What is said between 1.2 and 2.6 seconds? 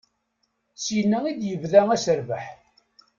i d-yebda aserbeḥ.